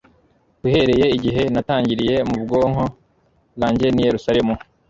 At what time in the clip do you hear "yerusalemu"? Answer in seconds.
4.07-4.53